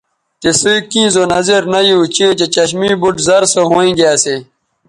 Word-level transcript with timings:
تِسئ 0.41 0.75
کیں 0.91 1.09
زو 1.13 1.23
نظر 1.35 1.61
نہ 1.71 1.79
یو 1.89 1.99
چیں 2.15 2.33
چہء 2.37 2.51
چشمے 2.55 2.89
بُٹ 3.01 3.15
زر 3.27 3.43
سو 3.53 3.61
ھوینگے 3.71 4.07
اسی 4.13 4.35